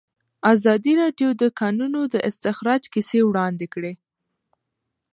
ازادي 0.53 0.93
راډیو 1.01 1.29
د 1.35 1.37
د 1.41 1.43
کانونو 1.59 1.99
استخراج 2.29 2.83
کیسې 2.93 3.19
وړاندې 3.25 3.65
کړي. 3.73 3.93